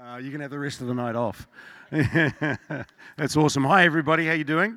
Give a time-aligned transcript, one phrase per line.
[0.00, 1.46] Uh, you can have the rest of the night off.
[3.16, 3.64] that's awesome.
[3.64, 4.26] Hi, everybody.
[4.26, 4.76] How you doing?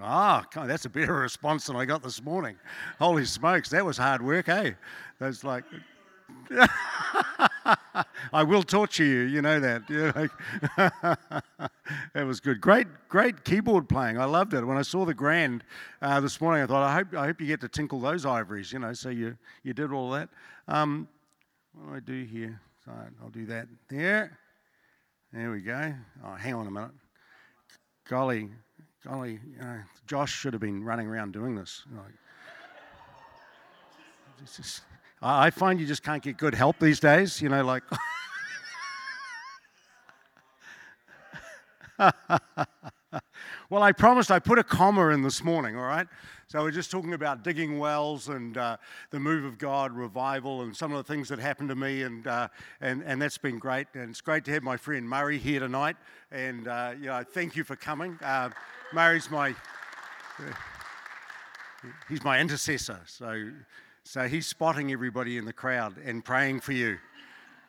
[0.00, 2.56] Ah, that's a better response than I got this morning.
[2.98, 4.72] Holy smokes, that was hard work, eh?
[5.18, 5.64] That's like.
[8.32, 9.82] I will torture you, you know that.
[10.14, 10.30] Like
[12.14, 12.60] that was good.
[12.60, 14.18] Great, great keyboard playing.
[14.18, 14.64] I loved it.
[14.64, 15.64] When I saw the grand
[16.00, 18.72] uh, this morning, I thought, I hope, I hope you get to tinkle those ivories,
[18.72, 18.92] you know.
[18.92, 20.28] So you, you did all that.
[20.68, 21.08] Um,
[21.72, 22.60] what do I do here?
[22.86, 24.38] Right, I'll do that there.
[25.32, 25.94] There we go.
[26.24, 26.90] Oh, hang on a minute.
[28.08, 28.50] Golly,
[29.06, 29.40] golly,
[30.06, 31.82] Josh should have been running around doing this.
[31.96, 32.12] Like,
[34.54, 34.82] just,
[35.22, 37.82] I find you just can't get good help these days, you know, like.
[43.70, 46.06] well, I promised I put a comma in this morning, all right?
[46.48, 48.76] So we're just talking about digging wells and uh,
[49.10, 52.26] the move of God, revival, and some of the things that happened to me, and,
[52.26, 52.48] uh,
[52.80, 53.86] and, and that's been great.
[53.94, 55.96] And it's great to have my friend Murray here tonight.
[56.30, 58.18] And, uh, you know, thank you for coming.
[58.22, 58.50] Uh,
[58.92, 59.54] Murray's my,
[62.08, 63.00] he's my intercessor.
[63.06, 63.50] So,
[64.02, 66.98] so he's spotting everybody in the crowd and praying for you.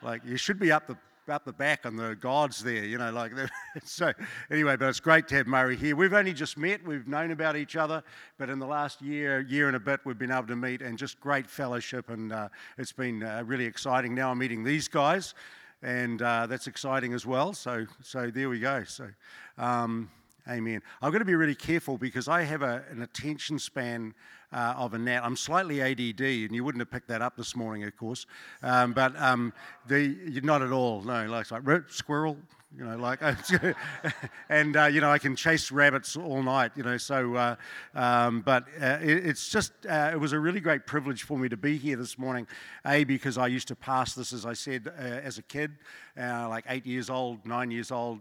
[0.02, 0.98] Like, you should be up the
[1.30, 3.32] up the back and the gods there, you know, like
[3.84, 4.14] so
[4.52, 5.96] anyway, but it's great to have Murray here.
[5.96, 8.04] We've only just met, we've known about each other,
[8.38, 10.98] but in the last year, year and a bit, we've been able to meet and
[10.98, 14.14] just great fellowship, and uh, it's been uh, really exciting.
[14.14, 15.34] Now I'm meeting these guys,
[15.82, 17.54] and uh, that's exciting as well.
[17.54, 18.84] So, so there we go.
[18.84, 19.10] So.
[19.58, 20.10] Um,
[20.48, 20.84] Amen.
[21.02, 24.14] I've got to be really careful because I have a, an attention span
[24.56, 25.24] uh, of a gnat.
[25.24, 28.26] I'm slightly ADD, and you wouldn't have picked that up this morning, of course.
[28.64, 29.54] Um, but um,
[29.88, 31.02] the, not at all.
[31.02, 32.38] No, like, like squirrel,
[32.78, 33.20] you know, like,
[34.50, 36.98] and uh, you know, I can chase rabbits all night, you know.
[36.98, 37.56] So, uh,
[37.94, 41.48] um, but uh, it, it's just, uh, it was a really great privilege for me
[41.50, 42.48] to be here this morning.
[42.86, 45.72] A because I used to pass this, as I said, uh, as a kid,
[46.20, 48.20] uh, like eight years old, nine years old,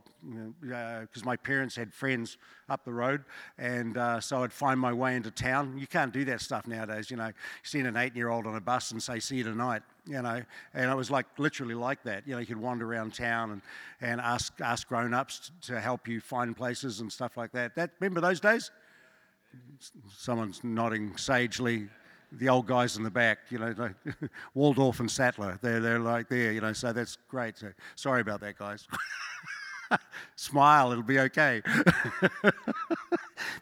[0.61, 2.39] because my parents had friends
[2.69, 3.25] up the road,
[3.59, 5.77] and so I'd find my way into town.
[5.79, 7.27] You can't do that stuff nowadays, you know.
[7.27, 7.33] You
[7.65, 10.43] see an eight-year-old on a bus and say, "See you tonight." You know,
[10.75, 12.27] and it was like literally like that.
[12.27, 13.63] You know, you could wander around town and,
[14.01, 17.75] and ask ask grown ups to help you find places and stuff like that.
[17.75, 18.71] That remember those days?
[20.17, 21.89] Someone's nodding sagely.
[22.33, 23.95] The old guys in the back, you know, like
[24.55, 26.73] Waldorf and Statler, they're they're like there, you know.
[26.73, 27.57] So that's great.
[27.57, 28.87] So, sorry about that, guys.
[30.37, 31.63] Smile, it'll be okay.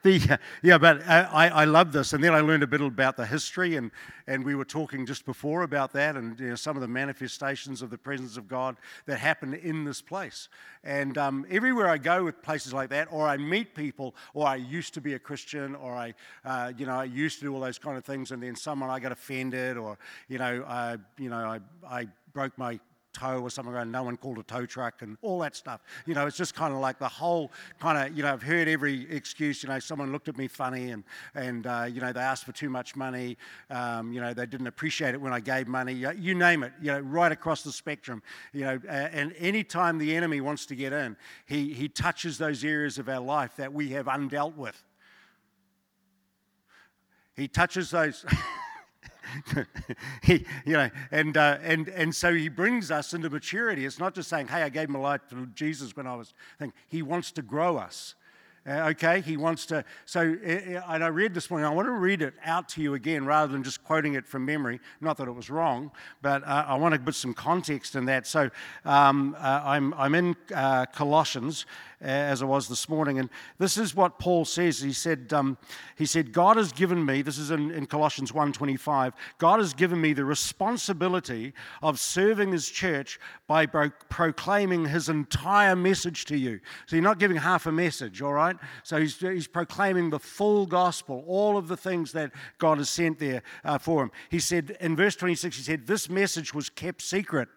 [0.02, 2.12] the, yeah, but I, I love this.
[2.12, 3.90] And then I learned a bit about the history, and,
[4.26, 7.82] and we were talking just before about that and you know, some of the manifestations
[7.82, 10.48] of the presence of God that happen in this place.
[10.84, 14.56] And um, everywhere I go with places like that, or I meet people, or I
[14.56, 17.60] used to be a Christian, or I, uh, you know, I used to do all
[17.60, 21.28] those kind of things, and then someone I got offended, or you know, I, you
[21.28, 22.80] know, I, I broke my
[23.12, 25.80] tow or something around, no one called a tow truck and all that stuff.
[26.06, 28.68] You know, it's just kind of like the whole kind of, you know, I've heard
[28.68, 32.20] every excuse, you know, someone looked at me funny and, and uh, you know, they
[32.20, 33.36] asked for too much money,
[33.70, 36.92] um, you know, they didn't appreciate it when I gave money, you name it, you
[36.92, 38.22] know, right across the spectrum,
[38.52, 42.98] you know, and anytime the enemy wants to get in, he, he touches those areas
[42.98, 44.82] of our life that we have undealt with.
[47.34, 48.24] He touches those.
[50.22, 53.84] he, you know, and, uh, and, and so he brings us into maturity.
[53.84, 56.78] It's not just saying, hey, I gave my life to Jesus when I was, thinking.
[56.88, 58.14] he wants to grow us.
[58.64, 59.84] Uh, okay, he wants to.
[60.06, 60.48] So, uh,
[60.88, 63.50] and I read this morning, I want to read it out to you again rather
[63.50, 64.78] than just quoting it from memory.
[65.00, 65.90] Not that it was wrong,
[66.22, 68.24] but uh, I want to put some context in that.
[68.24, 68.50] So,
[68.84, 71.66] um, uh, I'm, I'm in uh, Colossians,
[72.02, 73.18] as I was this morning.
[73.18, 74.80] And this is what Paul says.
[74.80, 75.56] He said, um,
[75.96, 80.00] he said God has given me, this is in, in Colossians 1.25, God has given
[80.00, 81.52] me the responsibility
[81.82, 86.60] of serving his church by pro- proclaiming his entire message to you.
[86.86, 88.51] So you're not giving half a message, all right?
[88.82, 93.18] So he's, he's proclaiming the full gospel, all of the things that God has sent
[93.18, 94.10] there uh, for him.
[94.30, 97.48] He said, in verse 26, he said, this message was kept secret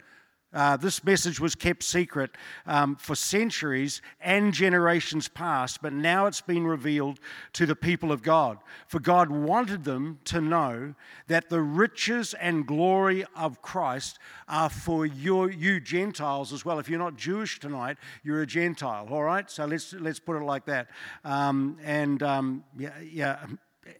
[0.55, 2.31] uh, this message was kept secret
[2.65, 7.19] um, for centuries and generations past, but now it's been revealed
[7.53, 8.57] to the people of God.
[8.87, 10.95] For God wanted them to know
[11.27, 16.79] that the riches and glory of Christ are for your, you Gentiles as well.
[16.79, 19.51] If you're not Jewish tonight, you're a Gentile, all right?
[19.51, 20.87] So let's, let's put it like that.
[21.25, 23.45] Um, and um, yeah, yeah,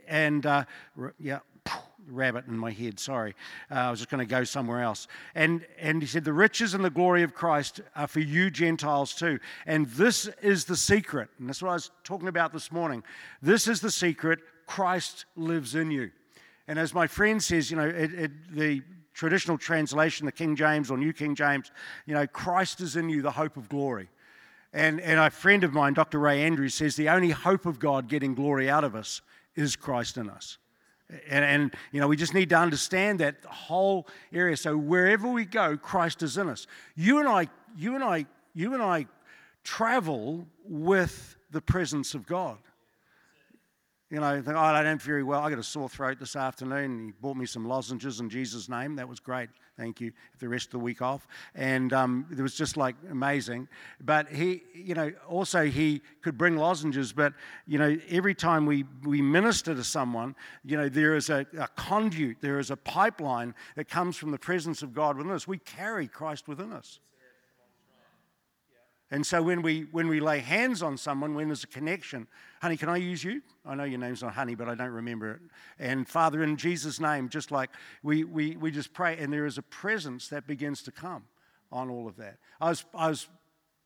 [0.08, 0.64] and uh,
[1.20, 1.40] yeah
[2.08, 3.36] rabbit in my head, sorry.
[3.70, 5.08] Uh, I was just going to go somewhere else.
[5.34, 9.14] And, and he said, The riches and the glory of Christ are for you Gentiles
[9.14, 9.40] too.
[9.66, 11.30] And this is the secret.
[11.40, 13.04] And that's what I was talking about this morning.
[13.42, 16.12] This is the secret Christ lives in you.
[16.68, 18.82] And as my friend says, you know, it, it, the
[19.14, 21.72] traditional translation, the King James or New King James,
[22.06, 24.10] you know, Christ is in you, the hope of glory.
[24.74, 26.20] And, and a friend of mine, Dr.
[26.20, 29.22] Ray Andrews, says the only hope of God getting glory out of us
[29.56, 30.58] is Christ in us.
[31.30, 34.58] And, and, you know, we just need to understand that whole area.
[34.58, 36.66] So wherever we go, Christ is in us.
[36.96, 37.48] You and I,
[37.78, 39.06] you and I, you and I
[39.64, 42.58] travel with the presence of God.
[44.16, 45.42] You know, think, oh, I don't feel very well.
[45.42, 47.08] I got a sore throat this afternoon.
[47.08, 48.96] He bought me some lozenges in Jesus' name.
[48.96, 49.50] That was great.
[49.76, 50.14] Thank you.
[50.40, 53.68] The rest of the week off, and um, it was just like amazing.
[54.00, 57.12] But he, you know, also he could bring lozenges.
[57.12, 57.34] But
[57.68, 60.34] you know, every time we we minister to someone,
[60.64, 64.40] you know, there is a, a conduit, there is a pipeline that comes from the
[64.40, 65.46] presence of God within us.
[65.46, 67.02] We carry Christ within us.
[69.12, 72.28] And so when we when we lay hands on someone, when there's a connection,
[72.62, 73.42] honey, can I use you?
[73.66, 75.42] I know your name's not honey, but I don't remember it.
[75.78, 77.70] And Father, in Jesus' name, just like
[78.02, 81.24] we we we just pray, and there is a presence that begins to come
[81.72, 82.38] on all of that.
[82.60, 83.28] I was I was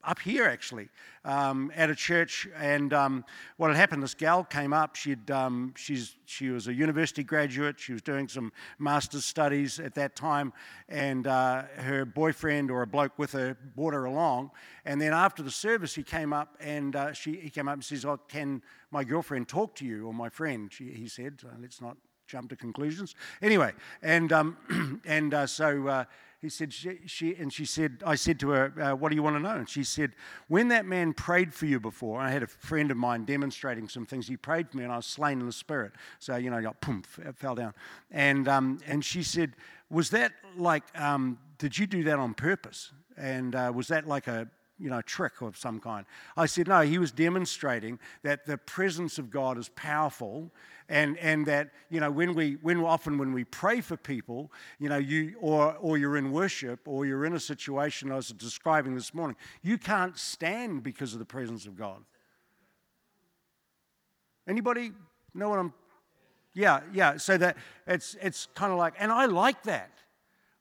[0.04, 0.90] up here actually
[1.26, 2.48] um, at a church.
[2.58, 3.26] And um,
[3.58, 4.96] what had happened this gal came up.
[4.96, 7.80] She'd um, she's she was a university graduate.
[7.80, 10.54] She was doing some master's studies at that time.
[10.88, 14.52] And uh, her boyfriend or a bloke with her brought her along.
[14.86, 17.84] And then after the service he came up and uh, she he came up and
[17.84, 18.62] says oh can
[18.92, 20.72] my girlfriend talk to you or my friend?
[20.72, 21.98] She, he said let's not
[22.30, 26.04] jump to conclusions anyway and um, and uh, so uh,
[26.42, 29.22] he said, she, she, and she said, I said to her, uh, what do you
[29.22, 29.56] want to know?
[29.56, 30.14] And she said,
[30.48, 34.06] when that man prayed for you before, I had a friend of mine demonstrating some
[34.06, 34.26] things.
[34.26, 35.92] He prayed for me and I was slain in the spirit.
[36.20, 37.04] So, you know, got, boom,
[37.36, 37.74] fell down.
[38.10, 39.52] And, um, and she said,
[39.90, 42.94] was that like, um, did you do that on purpose?
[43.18, 44.48] And uh, was that like a,
[44.80, 46.06] you know, trick of some kind.
[46.38, 50.52] I said, no, he was demonstrating that the presence of God is powerful
[50.90, 54.90] and, and that, you know, when we, when often when we pray for people, you
[54.90, 58.96] know, you, or, or you're in worship or you're in a situation I was describing
[58.96, 62.04] this morning, you can't stand because of the presence of God.
[64.48, 64.92] Anybody
[65.36, 65.74] know what I'm,
[66.56, 69.92] yeah, yeah, so that it's, it's kind of like, and I like that.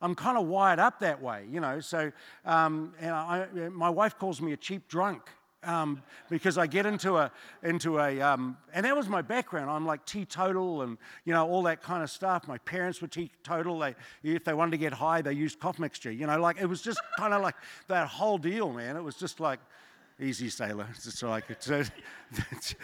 [0.00, 1.80] I'm kind of wired up that way, you know.
[1.80, 2.12] So,
[2.44, 5.22] um, and I, my wife calls me a cheap drunk
[5.64, 7.30] um, because I get into a
[7.62, 9.70] into a um, and that was my background.
[9.70, 12.46] I'm like teetotal and you know all that kind of stuff.
[12.46, 13.78] My parents were teetotal.
[13.78, 16.12] They if they wanted to get high, they used cough mixture.
[16.12, 17.56] You know, like it was just kind of like
[17.88, 18.96] that whole deal, man.
[18.96, 19.58] It was just like
[20.20, 20.86] easy sailor.
[20.94, 22.74] It's like it's, it's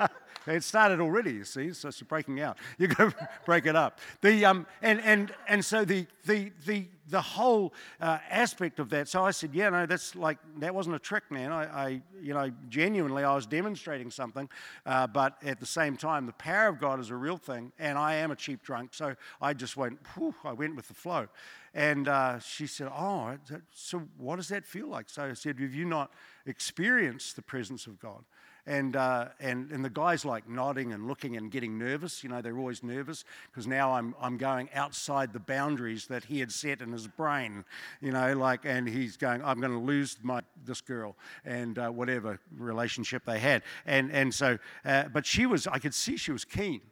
[0.46, 2.58] it started already, you see, so it's breaking out.
[2.78, 3.98] You've got to break it up.
[4.20, 9.08] The, um, and, and, and so the, the, the, the whole uh, aspect of that,
[9.08, 11.52] so I said, yeah, no, that's like, that wasn't a trick, man.
[11.52, 14.48] I, I you know, genuinely, I was demonstrating something,
[14.86, 17.98] uh, but at the same time, the power of God is a real thing, and
[17.98, 21.28] I am a cheap drunk, so I just went, whew, I went with the flow.
[21.74, 23.36] And uh, she said, oh,
[23.72, 25.08] so what does that feel like?
[25.10, 26.10] So I said, have you not
[26.46, 28.24] experienced the presence of God?
[28.68, 32.22] And, uh, and, and the guy's like nodding and looking and getting nervous.
[32.22, 36.38] You know, they're always nervous because now I'm, I'm going outside the boundaries that he
[36.38, 37.64] had set in his brain.
[38.02, 41.16] You know, like, and he's going, I'm going to lose my, this girl
[41.46, 43.62] and uh, whatever relationship they had.
[43.86, 46.82] And, and so, uh, but she was, I could see she was keen.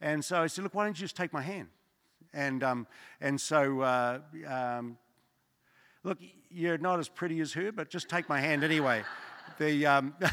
[0.00, 1.66] And so I said, look, why don't you just take my hand?
[2.32, 2.86] And, um,
[3.20, 4.98] and so, uh, um,
[6.04, 9.02] look, you're not as pretty as her, but just take my hand anyway.
[9.58, 10.14] the, um,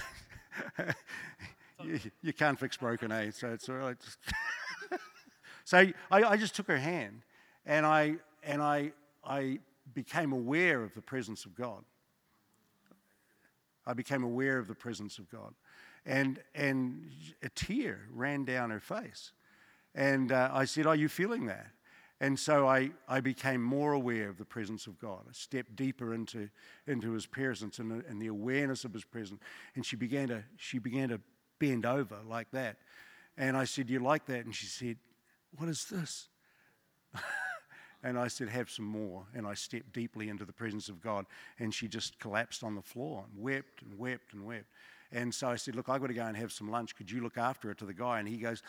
[1.83, 3.97] you, you, can't fix broken A, so it's all right.
[5.65, 5.77] so
[6.11, 7.21] I, I just took her hand
[7.65, 8.91] and I, and I,
[9.23, 9.59] I
[9.93, 11.83] became aware of the presence of God.
[13.85, 15.53] I became aware of the presence of God.
[16.05, 17.09] And, and
[17.43, 19.33] a tear ran down her face.
[19.93, 21.67] And uh, I said, Are you feeling that?
[22.21, 25.21] And so I, I became more aware of the presence of God.
[25.27, 26.49] I stepped deeper into,
[26.85, 29.41] into his presence and the, and the awareness of his presence.
[29.75, 31.19] And she began, to, she began to
[31.59, 32.77] bend over like that.
[33.39, 34.45] And I said, You like that?
[34.45, 34.97] And she said,
[35.57, 36.27] What is this?
[38.03, 39.25] and I said, Have some more.
[39.33, 41.25] And I stepped deeply into the presence of God.
[41.57, 44.67] And she just collapsed on the floor and wept and wept and wept.
[45.11, 46.95] And so I said, Look, I've got to go and have some lunch.
[46.95, 48.19] Could you look after her to the guy?
[48.19, 48.61] And he goes.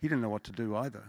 [0.00, 1.02] He didn't know what to do either.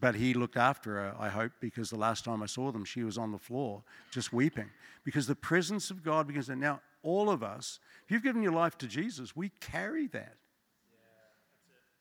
[0.00, 3.02] But he looked after her, I hope, because the last time I saw them, she
[3.02, 4.70] was on the floor just weeping.
[5.04, 6.56] Because the presence of God begins to.
[6.56, 10.36] Now, all of us, if you've given your life to Jesus, we carry that.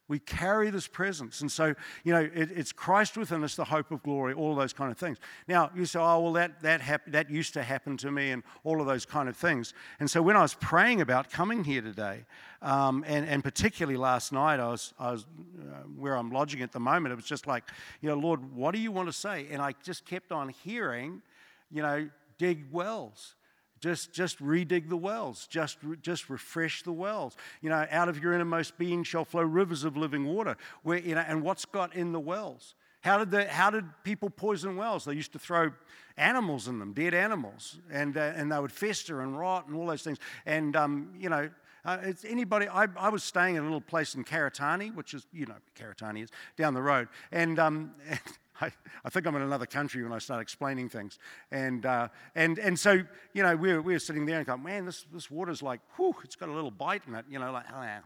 [0.08, 1.42] We carry this presence.
[1.42, 4.72] And so, you know, it, it's Christ within us, the hope of glory, all those
[4.72, 5.18] kind of things.
[5.48, 8.44] Now, you say, oh, well, that, that, hap- that used to happen to me, and
[8.64, 9.74] all of those kind of things.
[10.00, 12.26] And so, when I was praying about coming here today,
[12.62, 15.26] um, and, and particularly last night, I was, I was
[15.60, 17.64] uh, where I'm lodging at the moment, it was just like,
[18.02, 19.48] you know, Lord, what do you want to say?
[19.50, 21.24] And I just kept on hearing,
[21.72, 23.36] you know, dig wells
[23.79, 27.36] just, just redig the wells, just, just refresh the wells.
[27.62, 30.58] You know, out of your innermost being shall flow rivers of living water.
[30.84, 32.75] Where, you know, and what's got in the wells?
[33.01, 35.05] How did, the, how did people poison wells?
[35.05, 35.72] They used to throw
[36.17, 39.86] animals in them, dead animals, and, uh, and they would fester and rot and all
[39.86, 40.17] those things.
[40.46, 41.50] And, um, you know,
[41.86, 45.27] uh, it's anybody, I, I, was staying in a little place in Karitane, which is,
[45.32, 47.08] you know, Karitane is down the road.
[47.32, 47.91] And, um,
[48.62, 48.72] I,
[49.04, 51.20] I, think I'm in another country when I start explaining things.
[51.52, 53.02] And, uh, and, and so,
[53.34, 55.82] you know, we were, we were sitting there and going, man, this, this water's like,
[55.96, 58.00] whew, it's got a little bite in it, you know, like, yeah.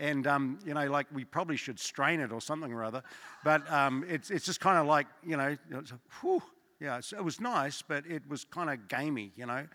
[0.00, 3.02] And, um, you know, like we probably should strain it or something or other.
[3.44, 5.56] But um, it's, it's just kind of like, you know,
[6.20, 6.42] whew,
[6.80, 9.66] yeah, it was nice, but it was kind of gamey, you know.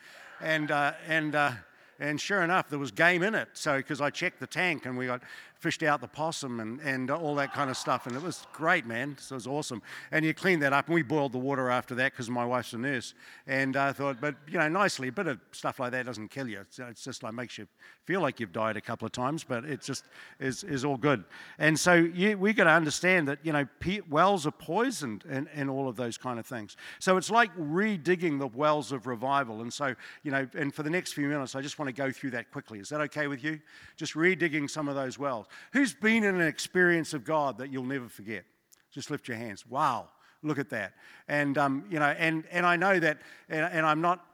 [0.41, 1.51] And, uh, and, uh,
[1.99, 3.49] and sure enough, there was game in it.
[3.53, 5.21] So, because I checked the tank and we got
[5.59, 8.07] fished out the possum and, and all that kind of stuff.
[8.07, 9.17] And it was great, man.
[9.19, 9.81] So it was awesome.
[10.09, 10.87] And you cleaned that up.
[10.87, 13.13] And we boiled the water after that because my wife's a nurse.
[13.45, 16.47] And I thought, but, you know, nicely, a bit of stuff like that doesn't kill
[16.47, 16.61] you.
[16.61, 17.67] It's, it's just like makes you
[18.05, 20.05] feel like you've died a couple of times, but it just
[20.39, 21.25] is, is all good.
[21.57, 23.67] And so you, we got to understand that, you know,
[24.09, 26.77] wells are poisoned and, and all of those kind of things.
[26.99, 29.61] So it's like redigging the wells of revival.
[29.61, 32.11] And so, you know, and for the next few minutes, I just want to go
[32.11, 32.79] through that quickly.
[32.79, 33.59] Is that okay with you?
[33.97, 35.47] Just redigging some of those wells.
[35.73, 38.45] Who's been in an experience of God that you'll never forget?
[38.91, 39.65] Just lift your hands.
[39.67, 40.09] Wow,
[40.41, 40.93] look at that.
[41.27, 43.19] And, um, you know, and, and I know that,
[43.49, 44.25] and, and I'm not,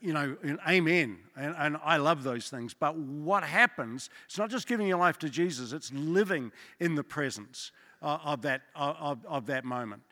[0.00, 0.36] you know,
[0.68, 1.18] amen.
[1.36, 2.74] And, and, I love those things.
[2.74, 7.04] But what happens, it's not just giving your life to Jesus, it's living in the
[7.04, 7.70] presence
[8.02, 10.02] uh, of, that, of, of that moment.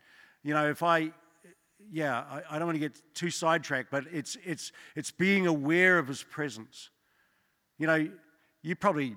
[0.43, 1.11] You know, if I,
[1.91, 5.97] yeah, I, I don't want to get too sidetracked, but it's, it's, it's being aware
[5.97, 6.89] of his presence.
[7.77, 8.09] You know,
[8.61, 9.15] you probably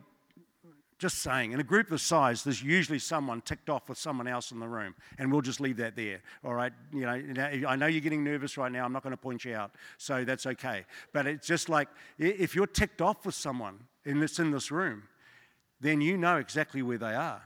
[0.99, 4.53] just saying, in a group this size, there's usually someone ticked off with someone else
[4.53, 6.23] in the room, and we'll just leave that there.
[6.45, 8.85] All right, you know, I know you're getting nervous right now.
[8.85, 10.85] I'm not going to point you out, so that's okay.
[11.13, 11.89] But it's just like
[12.19, 15.03] if you're ticked off with someone in this in this room,
[15.81, 17.43] then you know exactly where they are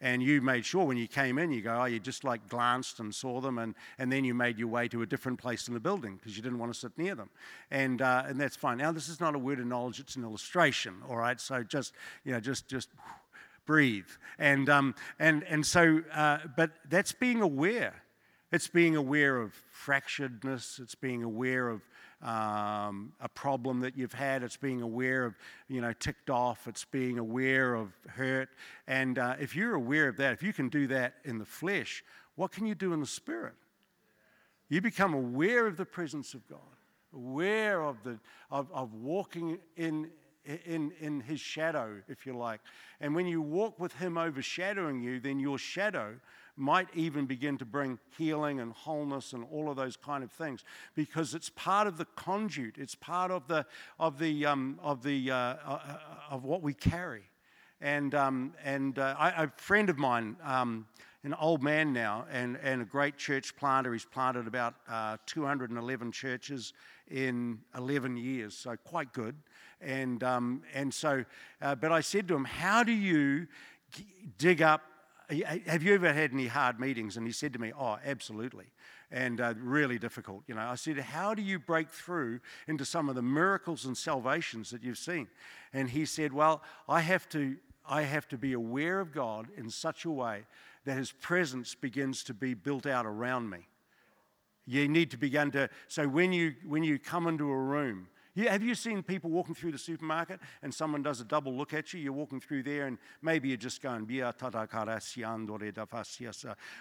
[0.00, 3.00] and you made sure when you came in, you go, oh, you just like glanced
[3.00, 5.74] and saw them, and, and then you made your way to a different place in
[5.74, 7.30] the building because you didn't want to sit near them.
[7.70, 8.78] And, uh, and that's fine.
[8.78, 11.40] Now, this is not a word of knowledge, it's an illustration, all right?
[11.40, 12.90] So just, you know, just, just
[13.66, 14.08] breathe.
[14.38, 18.02] And, um, and, and so, uh, but that's being aware.
[18.50, 19.52] It's being aware of
[19.84, 21.82] fracturedness, it's being aware of
[22.22, 24.42] um, a problem that you've had.
[24.42, 25.36] It's being aware of,
[25.68, 26.66] you know, ticked off.
[26.66, 28.48] It's being aware of hurt.
[28.86, 32.04] And uh, if you're aware of that, if you can do that in the flesh,
[32.34, 33.54] what can you do in the spirit?
[34.68, 36.58] You become aware of the presence of God,
[37.14, 38.18] aware of, the,
[38.50, 40.10] of, of walking in,
[40.44, 42.60] in, in his shadow, if you like.
[43.00, 46.16] And when you walk with him overshadowing you, then your shadow
[46.58, 50.64] might even begin to bring healing and wholeness and all of those kind of things
[50.94, 52.76] because it's part of the conduit.
[52.78, 53.64] It's part of the
[53.98, 55.98] of the um, of the uh, uh, uh
[56.30, 57.22] of what we carry.
[57.80, 60.86] And um, and uh, I, a friend of mine um,
[61.24, 63.92] an old man now and, and a great church planter.
[63.92, 66.72] He's planted about uh, 211 churches
[67.10, 69.34] in 11 years so quite good.
[69.80, 71.24] And um, and so
[71.62, 73.46] uh, but I said to him how do you
[74.38, 74.82] dig up
[75.28, 77.16] have you ever had any hard meetings?
[77.16, 78.66] And he said to me, Oh, absolutely.
[79.10, 80.42] And uh, really difficult.
[80.46, 83.96] You know, I said, How do you break through into some of the miracles and
[83.96, 85.28] salvations that you've seen?
[85.72, 87.56] And he said, Well, I have to,
[87.86, 90.44] I have to be aware of God in such a way
[90.84, 93.68] that his presence begins to be built out around me.
[94.66, 98.62] You need to begin to, so when you, when you come into a room, have
[98.62, 102.00] you seen people walking through the supermarket and someone does a double look at you?
[102.00, 104.06] You're walking through there and maybe you're just going,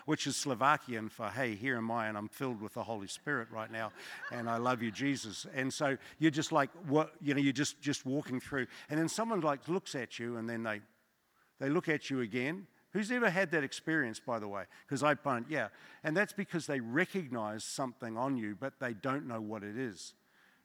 [0.06, 3.50] which is Slovakian for, hey, here am I and I'm filled with the Holy Spirit
[3.52, 3.92] right now
[4.32, 5.46] and I love you, Jesus.
[5.54, 8.68] And so you're just like, what, you know, you're just, just walking through.
[8.90, 10.82] And then someone like looks at you and then they,
[11.60, 12.68] they look at you again.
[12.92, 14.64] Who's ever had that experience, by the way?
[14.88, 15.16] Because I
[15.50, 15.68] yeah.
[16.04, 20.14] And that's because they recognize something on you, but they don't know what it is.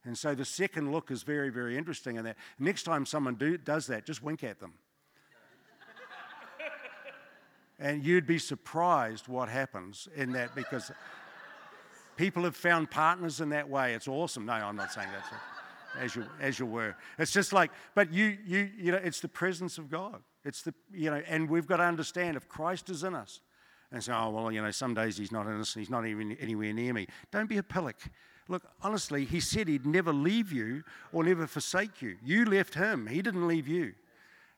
[0.05, 2.37] And so the second look is very, very interesting in that.
[2.59, 4.75] Next time someone do, does that, just wink at them.
[7.79, 10.91] and you'd be surprised what happens in that because
[12.17, 13.95] people have found partners in that way.
[13.95, 14.47] It's awesome.
[14.47, 15.25] No, I'm not saying that.
[16.01, 16.97] As you, as you were.
[17.19, 20.23] It's just like, but you, you, you know, it's the presence of God.
[20.45, 23.41] It's the, you know, and we've got to understand if Christ is in us,
[23.93, 26.07] and say, oh, well, you know, some days he's not in us, and he's not
[26.07, 27.07] even anywhere near me.
[27.31, 27.99] Don't be a pillock.
[28.49, 32.17] Look, honestly, he said he'd never leave you or never forsake you.
[32.25, 33.95] You left him, he didn't leave you.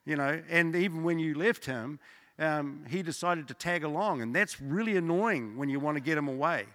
[0.04, 1.98] You know, and even when you left him,
[2.38, 6.18] um, he decided to tag along, and that's really annoying when you want to get
[6.18, 6.66] him away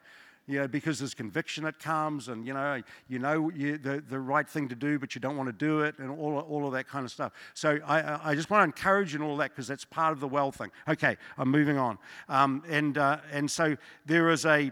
[0.50, 4.20] you know, because there's conviction that comes, and you know, you know you, the, the
[4.20, 6.74] right thing to do, but you don't want to do it, and all, all of
[6.74, 7.34] that kind of stuff.
[7.54, 10.20] So I, I just want to encourage you in all that because that's part of
[10.20, 10.72] the well thing.
[10.88, 12.00] Okay, I'm moving on.
[12.28, 14.72] Um, and, uh, and so there is a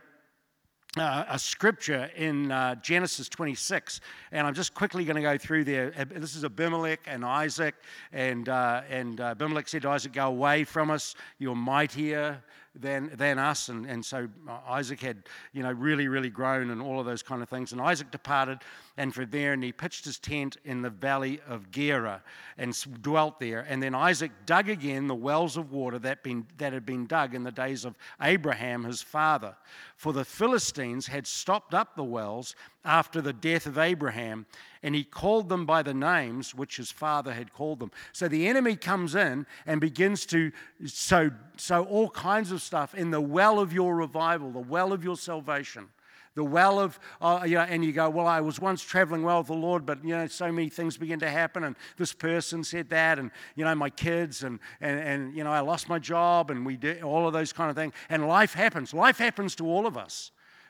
[0.99, 4.01] uh, a scripture in uh, Genesis 26,
[4.31, 5.91] and I'm just quickly going to go through there.
[5.91, 7.75] This is Abimelech and Isaac,
[8.11, 12.41] and, uh, and uh, Abimelech said to Isaac, Go away from us, you're mightier
[12.79, 13.69] than, than us.
[13.69, 17.23] And, and so uh, Isaac had, you know, really, really grown and all of those
[17.23, 17.71] kind of things.
[17.71, 18.59] And Isaac departed
[18.97, 22.23] and from there, and he pitched his tent in the valley of Gerar
[22.57, 23.65] and dwelt there.
[23.69, 27.35] And then Isaac dug again the wells of water that, been, that had been dug
[27.35, 29.55] in the days of Abraham, his father.
[29.95, 32.55] For the Philistines had stopped up the wells
[32.87, 34.45] after the death of Abraham,
[34.81, 37.91] and he called them by the names which his father had called them.
[38.13, 40.51] So the enemy comes in and begins to
[40.85, 45.03] sow, sow all kinds of stuff in the well of your revival, the well of
[45.03, 45.89] your salvation
[46.37, 49.39] the well of, uh, you know, and you go, well, I was once traveling well
[49.39, 52.63] with the Lord, but, you know, so many things begin to happen, and this person
[52.63, 55.97] said that, and, you know, my kids, and, and, and you know, I lost my
[55.97, 57.93] job, and we did all of those kind of things.
[58.07, 58.93] And life happens.
[58.93, 60.29] Life happens to all of us.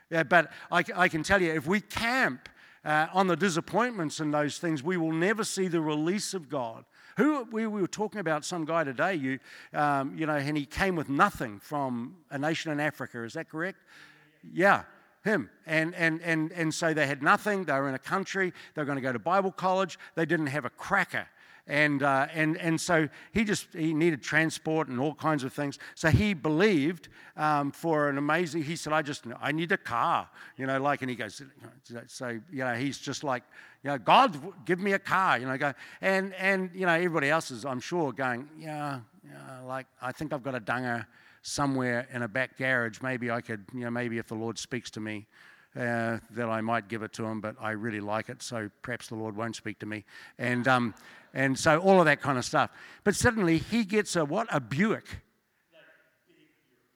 [0.09, 2.49] Yeah, but I, I can tell you, if we camp
[2.85, 6.85] uh, on the disappointments and those things, we will never see the release of God.
[7.17, 9.39] Who we, we were talking about some guy today, you,
[9.73, 13.23] um, you know, and he came with nothing from a nation in Africa.
[13.23, 13.79] Is that correct?
[14.53, 14.83] Yeah
[15.27, 15.49] him.
[15.65, 17.65] And, and, and, and so they had nothing.
[17.65, 18.53] They were in a country.
[18.73, 19.99] They were going to go to Bible college.
[20.15, 21.27] They didn't have a cracker.
[21.67, 25.77] And, uh, and, and so he just he needed transport and all kinds of things.
[25.95, 28.63] So he believed um, for an amazing.
[28.63, 31.01] He said, "I just I need a car," you know, like.
[31.01, 31.41] And he goes,
[32.07, 33.43] so you know, he's just like,
[33.83, 35.57] you know, God, give me a car, you know.
[35.57, 40.11] Go and and you know, everybody else is, I'm sure, going, yeah, yeah, like I
[40.13, 41.05] think I've got a dunger
[41.41, 43.01] somewhere in a back garage.
[43.01, 45.27] Maybe I could, you know, maybe if the Lord speaks to me,
[45.77, 49.07] uh, that I might give it to him, but I really like it, so perhaps
[49.07, 50.05] the Lord won't speak to me.
[50.39, 50.95] And, um,
[51.33, 52.71] and so all of that kind of stuff.
[53.03, 54.47] But suddenly he gets a what?
[54.51, 55.05] A Buick.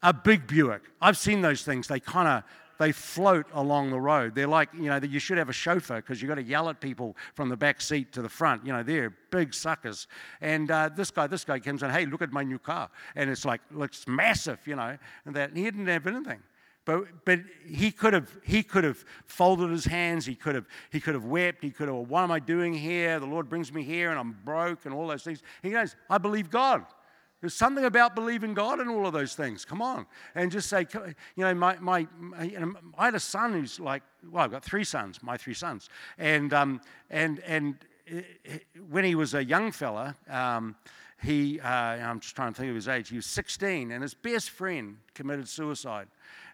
[0.04, 0.82] A big Buick.
[1.00, 1.88] I've seen those things.
[1.88, 2.44] They kind of
[2.80, 4.34] they float along the road.
[4.34, 6.82] They're like, you know, you should have a chauffeur because you've got to yell at
[6.82, 8.66] people from the back seat to the front.
[8.66, 10.08] You know, they're big suckers.
[10.42, 12.90] And uh, this guy, this guy comes in, hey, look at my new car.
[13.16, 15.50] And it's like, looks massive, you know, and that.
[15.50, 16.40] And he didn't have anything.
[16.84, 20.26] But, but he could have he could have folded his hands.
[20.26, 21.64] He could have he could have wept.
[21.64, 21.96] He could have.
[21.98, 23.20] What am I doing here?
[23.20, 25.44] The Lord brings me here, and I'm broke, and all those things.
[25.62, 26.86] He goes, I believe God.
[27.42, 29.66] There's something about believing God and all of those things.
[29.66, 30.06] Come on.
[30.36, 32.08] And just say, you know, my, my,
[32.44, 35.56] you know, I had a son who's like, well, I've got three sons, my three
[35.56, 35.90] sons.
[36.20, 37.78] And, um, and, and
[38.90, 40.76] when he was a young fella, um,
[41.24, 44.14] he, uh, I'm just trying to think of his age, he was 16, and his
[44.14, 46.08] best friend committed suicide.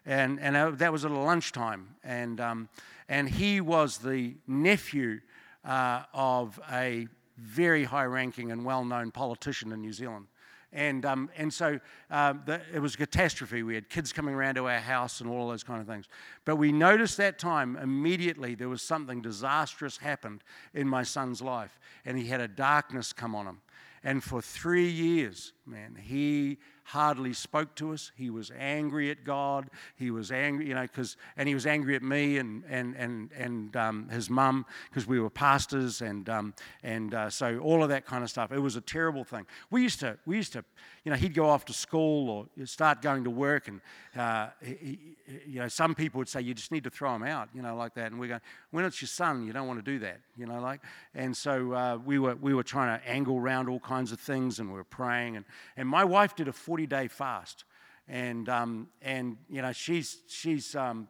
[0.08, 1.94] And, and uh, that was at lunchtime.
[2.02, 2.68] And, um,
[3.10, 5.20] and he was the nephew
[5.66, 10.26] uh, of a very high ranking and well known politician in New Zealand.
[10.72, 11.78] And, um, and so
[12.10, 13.62] um, the, it was a catastrophe.
[13.62, 16.06] We had kids coming around to our house and all those kind of things.
[16.46, 20.42] But we noticed that time immediately there was something disastrous happened
[20.72, 21.78] in my son's life.
[22.06, 23.60] And he had a darkness come on him.
[24.02, 28.12] And for three years, man, he hardly spoke to us.
[28.16, 29.68] He was angry at God.
[29.96, 33.30] He was angry, you know, because, and he was angry at me and, and, and,
[33.36, 37.90] and um, his mum because we were pastors and, um, and uh, so all of
[37.90, 38.52] that kind of stuff.
[38.52, 39.44] It was a terrible thing.
[39.70, 40.64] We used to, we used to,
[41.04, 43.82] you know, he'd go off to school or start going to work and,
[44.16, 44.98] uh, he,
[45.46, 47.76] you know, some people would say, you just need to throw him out, you know,
[47.76, 48.10] like that.
[48.10, 48.38] And we go,
[48.70, 50.80] when it's your son, you don't want to do that, you know, like.
[51.14, 54.58] And so uh, we, were, we were trying to angle around all kinds of things
[54.58, 55.36] and we were praying.
[55.36, 55.44] And,
[55.76, 57.64] and my wife did a 40 40 day fast.
[58.06, 61.08] And, um, and you know, she's, she's, um,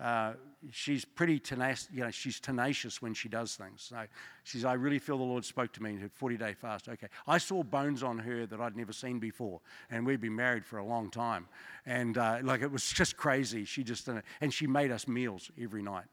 [0.00, 0.34] uh,
[0.70, 3.82] she's pretty tenacious, you know, she's tenacious when she does things.
[3.88, 4.04] So
[4.44, 6.88] she's, I really feel the Lord spoke to me in her 40 day fast.
[6.88, 7.08] Okay.
[7.26, 9.60] I saw bones on her that I'd never seen before.
[9.90, 11.48] And we'd been married for a long time.
[11.86, 13.64] And uh, like, it was just crazy.
[13.64, 14.06] She just,
[14.40, 16.06] and she made us meals every night.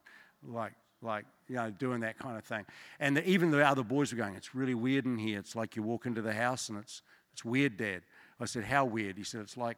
[0.48, 2.66] Like, like you know, doing that kind of thing.
[3.02, 5.40] And the, even the other boys were going, "It's really weird in here.
[5.40, 7.04] It's like you walk into the house and it's
[7.38, 8.02] it's weird, Dad."
[8.40, 9.18] I said, How weird?
[9.18, 9.78] He said, It's like,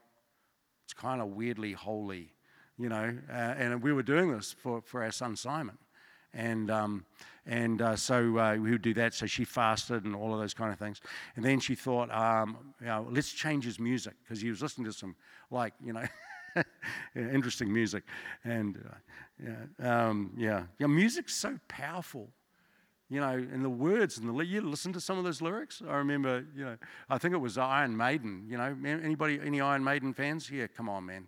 [0.86, 2.34] it's kind of weirdly holy,
[2.78, 3.17] you know.
[3.30, 5.78] Uh, and we were doing this for, for our son Simon.
[6.34, 7.06] And, um,
[7.45, 9.13] and uh, so uh, we would do that.
[9.13, 11.02] So she fasted and all of those kind of things.
[11.36, 14.86] And then she thought, um, you know, let's change his music because he was listening
[14.86, 15.15] to some,
[15.50, 16.06] like, you know,
[17.15, 18.04] interesting music.
[18.43, 19.43] And uh,
[19.80, 22.30] yeah, um, yeah, yeah, music's so powerful
[23.12, 25.82] you know, and the words and the you listen to some of those lyrics.
[25.88, 26.78] I remember, you know,
[27.10, 28.45] I think it was Iron Maiden.
[28.48, 30.50] You know, anybody, any Iron Maiden fans?
[30.52, 31.28] Yeah, come on, man.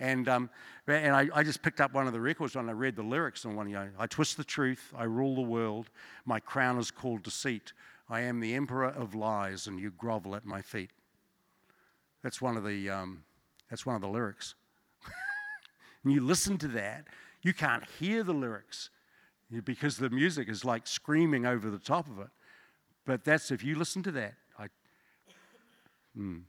[0.00, 0.48] And um,
[0.86, 3.44] and I, I just picked up one of the records and I read the lyrics
[3.44, 3.68] on one.
[3.68, 5.90] You know, I twist the truth, I rule the world.
[6.24, 7.74] My crown is called deceit.
[8.08, 10.90] I am the emperor of lies, and you grovel at my feet.
[12.22, 13.24] That's one of the um,
[13.68, 14.54] that's one of the lyrics.
[16.04, 17.04] and you listen to that,
[17.42, 18.88] you can't hear the lyrics
[19.64, 22.28] because the music is like screaming over the top of it.
[23.06, 24.34] But that's if you listen to that.
[24.58, 24.66] I,
[26.16, 26.42] mm.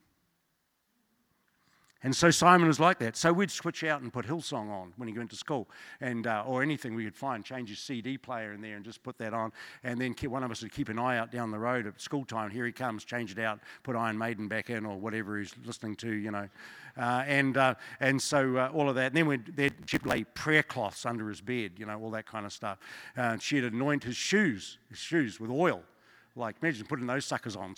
[2.01, 3.17] And so Simon was like that.
[3.17, 5.67] So we'd switch out and put Hillsong on when he went to school,
[5.99, 9.03] and uh, or anything we could find, change his CD player in there and just
[9.03, 9.51] put that on.
[9.83, 12.23] And then one of us would keep an eye out down the road at school
[12.23, 12.51] time.
[12.51, 15.95] Here he comes, change it out, put Iron Maiden back in or whatever he's listening
[15.97, 16.47] to, you know.
[16.97, 19.07] Uh, and uh, and so uh, all of that.
[19.07, 22.45] And then we'd, she'd lay prayer cloths under his bed, you know, all that kind
[22.45, 22.77] of stuff.
[23.17, 25.83] Uh, she'd anoint his shoes, his shoes with oil
[26.35, 27.75] like, imagine putting those suckers on.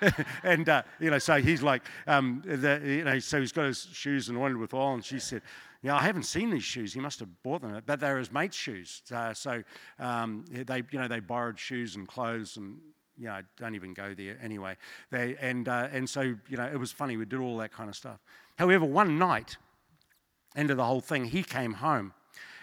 [0.42, 3.88] and, uh, you know, so he's like, um, the, you know, so he's got his
[3.92, 4.94] shoes anointed with oil.
[4.94, 5.42] And she said,
[5.82, 6.92] yeah, I haven't seen these shoes.
[6.92, 9.02] He must have bought them, but they're his mate's shoes.
[9.12, 9.62] Uh, so
[9.98, 12.78] um, they, you know, they borrowed shoes and clothes and
[13.18, 14.76] you know, don't even go there anyway.
[15.10, 17.16] They, and, uh, and so, you know, it was funny.
[17.16, 18.20] We did all that kind of stuff.
[18.56, 19.56] However, one night,
[20.56, 22.12] end of the whole thing, he came home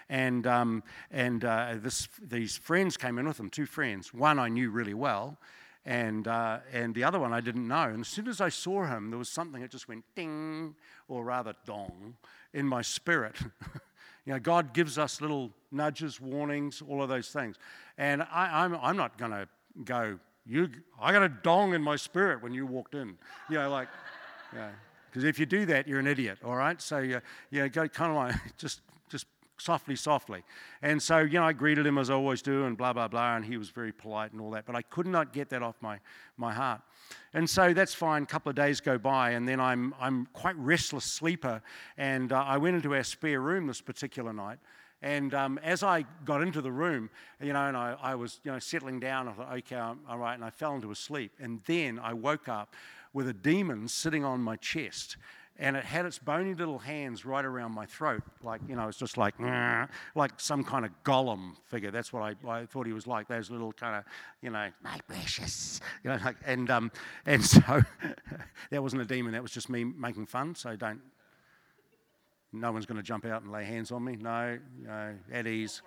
[0.09, 4.13] and, um, and uh, this, these friends came in with him, two friends.
[4.13, 5.37] One I knew really well,
[5.85, 7.83] and, uh, and the other one I didn't know.
[7.83, 10.75] And as soon as I saw him, there was something that just went ding,
[11.07, 12.15] or rather dong,
[12.53, 13.35] in my spirit.
[14.25, 17.57] you know, God gives us little nudges, warnings, all of those things.
[17.97, 19.47] And I, I'm, I'm not going to
[19.83, 20.69] go, you,
[21.01, 23.17] I got a dong in my spirit when you walked in.
[23.49, 23.87] You know, like,
[24.53, 24.69] yeah.
[25.09, 26.81] Because if you do that, you're an idiot, all right?
[26.81, 28.81] So, you know, go kind of like, just
[29.57, 30.43] softly, softly.
[30.81, 33.35] And so, you know, I greeted him as I always do and blah, blah, blah,
[33.35, 34.65] and he was very polite and all that.
[34.65, 35.99] But I could not get that off my,
[36.37, 36.81] my heart.
[37.33, 38.23] And so that's fine.
[38.23, 41.61] A couple of days go by, and then I'm, I'm quite restless sleeper.
[41.97, 44.59] And uh, I went into our spare room this particular night.
[45.01, 47.09] And um, as I got into the room,
[47.41, 50.17] you know, and I, I was, you know, settling down, I thought, okay, I'm, all
[50.17, 51.33] right, and I fell into a sleep.
[51.39, 52.73] And then I woke up
[53.13, 55.17] with a demon sitting on my chest
[55.57, 58.97] and it had its bony little hands right around my throat, like you know, it's
[58.97, 59.39] just like
[60.13, 61.91] like some kind of Gollum figure.
[61.91, 63.27] That's what I, I thought he was like.
[63.27, 64.03] Those little kind of,
[64.41, 66.91] you know, my precious, you know, like, and um,
[67.25, 67.61] and so
[68.69, 69.31] that wasn't a demon.
[69.31, 70.55] That was just me making fun.
[70.55, 71.01] So don't.
[72.51, 74.15] No one's going to jump out and lay hands on me.
[74.15, 75.81] No, no, at ease.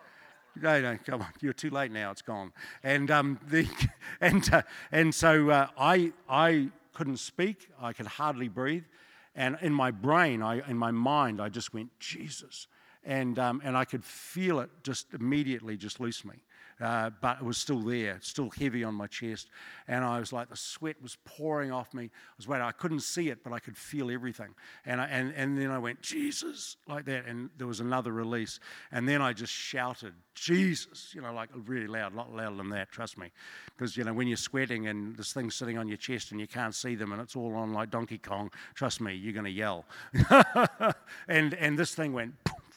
[0.61, 1.29] No, no, come on.
[1.41, 2.11] You're too late now.
[2.11, 2.53] It's gone.
[2.83, 3.67] And um, the
[4.21, 7.69] and uh, and so uh, I I couldn't speak.
[7.81, 8.85] I could hardly breathe.
[9.35, 12.67] And in my brain, I, in my mind, I just went, Jesus.
[13.05, 16.35] And, um, and I could feel it just immediately just loose me
[16.81, 19.49] uh, but it was still there, still heavy on my chest.
[19.88, 22.05] And I was like, the sweat was pouring off me.
[22.05, 22.64] I was waiting.
[22.64, 24.55] I couldn't see it, but I could feel everything.
[24.87, 27.27] And, I, and, and then I went, Jesus, like that.
[27.27, 28.61] And there was another release.
[28.93, 32.71] And then I just shouted, Jesus, you know, like really loud, a lot louder than
[32.71, 33.33] that, trust me.
[33.77, 36.47] Because, you know, when you're sweating and this thing's sitting on your chest and you
[36.47, 39.51] can't see them and it's all on like Donkey Kong, trust me, you're going to
[39.51, 39.85] yell.
[41.29, 42.35] and, and this thing went,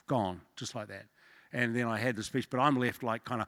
[0.07, 1.05] gone, just like that
[1.53, 3.47] and then I had the speech, but I'm left like kind of,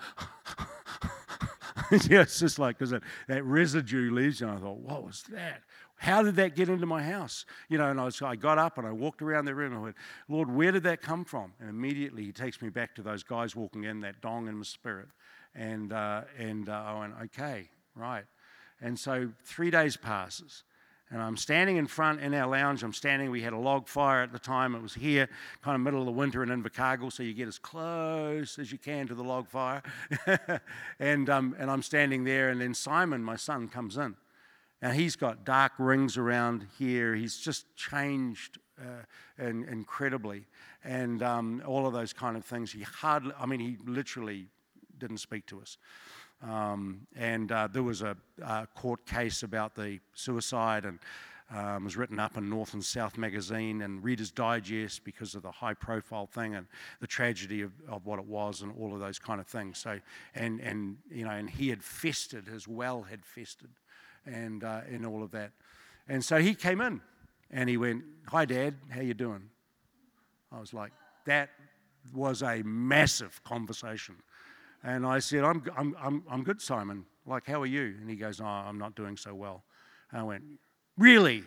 [2.10, 2.94] yeah, it's just like, because
[3.28, 4.48] that, residue leaves you.
[4.48, 5.62] And I thought, what was that?
[5.96, 7.46] How did that get into my house?
[7.70, 9.80] You know, and I, was, I got up and I walked around the room and
[9.80, 9.96] I went,
[10.28, 11.54] Lord, where did that come from?
[11.60, 14.63] And immediately he takes me back to those guys walking in, that dong in my
[14.63, 15.08] spirit.
[15.56, 18.26] And, uh, and uh, I went, okay, right.
[18.82, 20.63] And so three days passes.
[21.13, 22.82] And I'm standing in front in our lounge.
[22.82, 24.73] I'm standing, we had a log fire at the time.
[24.73, 25.30] It was here,
[25.62, 28.80] kind of middle of the winter in Invercargill, so you get as close as you
[28.80, 29.84] can to the log fire.
[30.99, 34.15] and, um, and I'm standing there, and then Simon, my son, comes in.
[34.82, 37.13] And he's got dark rings around here.
[37.13, 39.04] He's just changed uh,
[39.38, 40.45] and, incredibly.
[40.84, 42.71] And um, all of those kind of things.
[42.71, 44.47] He hardly, I mean, he literally
[44.97, 45.78] didn't speak to us.
[46.44, 51.00] Um, and uh, there was a, a, court case about the suicide and
[51.56, 55.52] um, was written up in North and South magazine and Reader's Digest because of the
[55.52, 56.68] high profile thing and
[57.00, 59.78] the tragedy of, of what it was and all of those kind of things.
[59.78, 60.00] So,
[60.36, 63.72] and, and, you know, and he had festered, his well had festered
[64.26, 65.52] and, uh, and all of that.
[66.10, 67.00] And so he came in
[67.52, 69.44] and he went, hi, Dad, how you doing?
[70.52, 70.92] I was like,
[71.26, 71.52] that
[72.14, 74.16] was a massive conversation.
[74.84, 77.06] And I said, I'm, I'm, I'm, I'm good, Simon.
[77.26, 77.96] Like, how are you?
[78.02, 79.63] And he goes, Oh, I'm not doing so well.
[80.12, 80.43] And I went,
[80.98, 81.43] Really?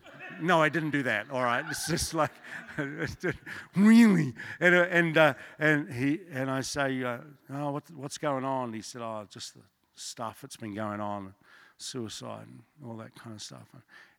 [0.40, 1.30] no, I didn't do that.
[1.30, 2.30] All right, it's just like
[3.76, 7.18] really, and uh, and uh, and he and I say, uh,
[7.52, 8.72] oh, what, what's going on?
[8.72, 9.60] He said, oh, just the
[9.94, 11.34] stuff that's been going on,
[11.76, 13.68] suicide and all that kind of stuff.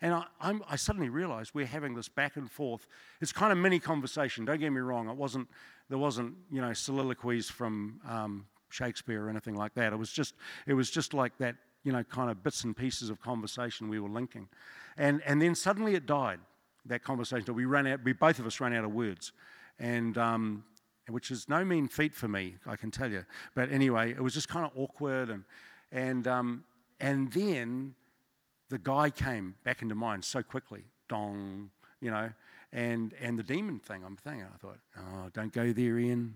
[0.01, 2.87] And I, I'm, I suddenly realized we're having this back and forth.
[3.21, 4.45] It's kind of mini conversation.
[4.45, 5.09] Don't get me wrong.
[5.09, 5.47] It wasn't
[5.89, 9.93] there wasn't you know soliloquies from um, Shakespeare or anything like that.
[9.93, 10.35] It was just
[10.67, 13.99] it was just like that you know kind of bits and pieces of conversation we
[13.99, 14.47] were linking.
[14.97, 16.39] And, and then suddenly it died,
[16.85, 17.53] that conversation.
[17.53, 19.31] We ran out, we both of us ran out of words.
[19.79, 20.63] And, um,
[21.09, 23.25] which is no mean feat for me, I can tell you.
[23.55, 25.29] But anyway, it was just kind of awkward.
[25.29, 25.43] And,
[25.91, 26.63] and, um,
[26.99, 27.95] and then
[28.69, 30.85] the guy came back into mind so quickly.
[31.09, 32.31] Dong, you know.
[32.73, 36.33] And, and the demon thing, I'm thinking, I thought, oh, don't go there, Ian.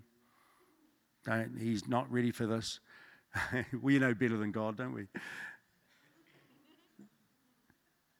[1.24, 2.78] Don't, he's not ready for this.
[3.82, 5.08] we know better than God, don't we?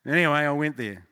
[0.05, 1.07] Anyway, I went there.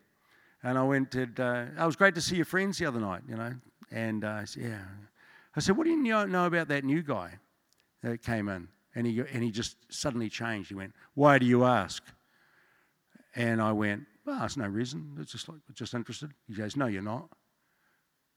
[0.65, 3.23] And I went to, uh, it was great to see your friends the other night,
[3.29, 3.55] you know.
[3.93, 4.81] And uh, yeah.
[5.55, 7.39] I said, what do you know about that new guy
[8.03, 8.67] that came in?
[8.97, 10.71] And he, and he just suddenly changed.
[10.71, 12.03] He went, why do you ask?
[13.37, 15.17] And I went, well, there's no reason.
[15.21, 16.33] It's just like, just interested.
[16.49, 17.29] He goes, no, you're not.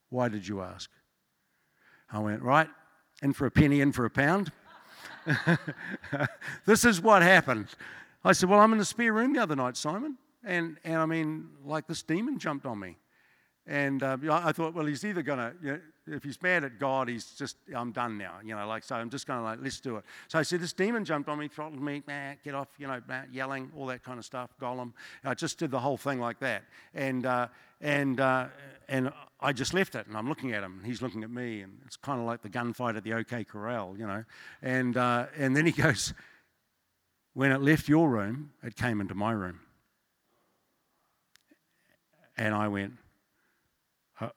[0.10, 0.90] Why did you ask?
[2.12, 2.70] I went, right,
[3.22, 4.52] in for a penny, in for a pound.
[6.66, 7.68] this is what happened.
[8.24, 10.18] I said, well, I'm in the spare room the other night, Simon.
[10.44, 12.98] And, and I mean, like this demon jumped on me.
[13.70, 16.80] And uh, I thought, well, he's either going to, you know, if he's mad at
[16.80, 19.60] God, he's just, I'm done now, you know, like, so I'm just going to, like,
[19.62, 20.06] let's do it.
[20.28, 23.00] So I said, this demon jumped on me, throttled me, nah, get off, you know,
[23.32, 24.94] yelling, all that kind of stuff, Gollum.
[25.24, 26.64] I just did the whole thing like that.
[26.96, 28.48] And, uh, and, uh,
[28.88, 31.62] and I just left it, and I'm looking at him, and he's looking at me,
[31.62, 34.24] and it's kind of like the gunfight at the OK Corral, you know.
[34.64, 36.16] And, uh, and then he goes,
[37.36, 39.60] when it left your room, it came into my room.
[42.36, 42.94] And I went,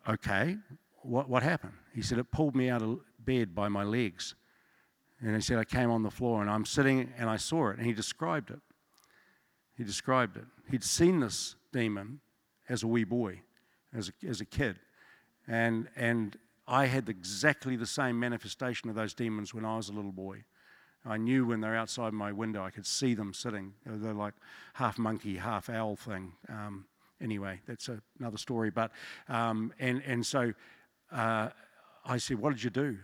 [0.09, 0.57] okay,
[1.03, 1.75] what, what happened?
[1.95, 4.35] He said, it pulled me out of bed by my legs.
[5.21, 7.79] And he said, I came on the floor and I'm sitting and I saw it.
[7.79, 8.61] And he described it.
[9.77, 10.45] He described it.
[10.71, 12.21] He'd seen this demon
[12.69, 13.41] as a wee boy,
[13.95, 14.79] as a, as a kid.
[15.47, 19.93] And, and I had exactly the same manifestation of those demons when I was a
[19.93, 20.45] little boy.
[21.05, 23.75] I knew when they're outside my window, I could see them sitting.
[23.85, 24.35] They're like
[24.75, 26.33] half monkey, half owl thing.
[26.49, 26.87] Um,
[27.23, 28.71] anyway, that's a, another story.
[28.71, 28.91] But
[29.29, 30.53] um, and and so
[31.11, 31.49] uh,
[32.05, 32.99] I said, "What did you do?"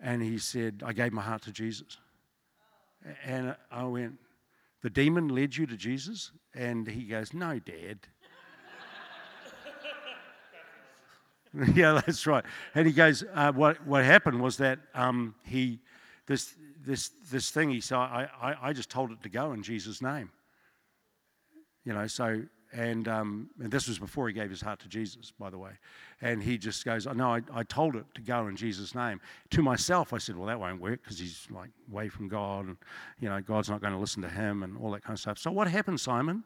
[0.00, 1.96] And he said, "I gave my heart to Jesus."
[3.24, 4.18] And I went,
[4.82, 8.00] "The demon led you to Jesus?" And he goes, "No, Dad."
[11.74, 12.44] yeah, that's right.
[12.74, 15.80] And he goes, uh, "What what happened was that um, he
[16.26, 19.62] this this this thing he said I, I I just told it to go in
[19.62, 20.30] Jesus' name."
[21.84, 25.32] You know, so and, um, and this was before he gave his heart to Jesus,
[25.38, 25.72] by the way.
[26.20, 29.20] And he just goes, oh, No, I, I told it to go in Jesus' name.
[29.50, 32.66] To myself, I said, Well, that won't work because he's like away from God.
[32.66, 32.76] And,
[33.18, 35.38] you know, God's not going to listen to him and all that kind of stuff.
[35.38, 36.44] So what happened, Simon?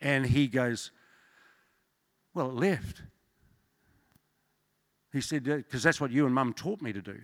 [0.00, 0.92] And he goes,
[2.32, 3.02] Well, it left.
[5.12, 7.18] He said, Because that's what you and mum taught me to do,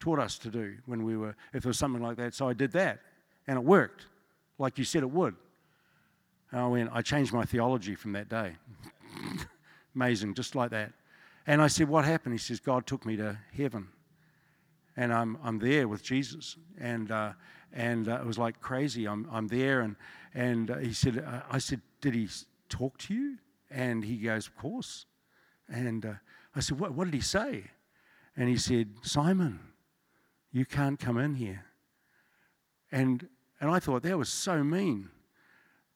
[0.00, 2.34] taught us to do when we were, if there was something like that.
[2.34, 3.00] So I did that.
[3.46, 4.06] And it worked,
[4.58, 5.36] like you said it would.
[6.54, 8.52] And I went, I changed my theology from that day.
[9.96, 10.92] Amazing, just like that.
[11.48, 12.32] And I said, What happened?
[12.32, 13.88] He says, God took me to heaven.
[14.96, 16.56] And I'm, I'm there with Jesus.
[16.78, 17.32] And, uh,
[17.72, 19.08] and uh, it was like crazy.
[19.08, 19.80] I'm, I'm there.
[19.80, 19.96] And,
[20.32, 22.28] and uh, he said, uh, I said, Did he
[22.68, 23.38] talk to you?
[23.68, 25.06] And he goes, Of course.
[25.68, 26.12] And uh,
[26.54, 27.64] I said, what, what did he say?
[28.36, 29.58] And he said, Simon,
[30.52, 31.64] you can't come in here.
[32.92, 33.26] And,
[33.60, 35.10] and I thought that was so mean.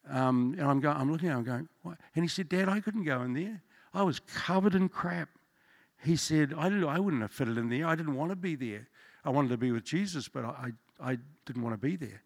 [0.09, 1.99] Um, and I'm, going, I'm looking at him, I'm going, what?
[2.15, 3.63] And he said, Dad, I couldn't go in there.
[3.93, 5.29] I was covered in crap.
[6.03, 7.87] He said, I, didn't, I wouldn't have fitted in there.
[7.87, 8.89] I didn't want to be there.
[9.25, 12.23] I wanted to be with Jesus, but I, I didn't want to be there.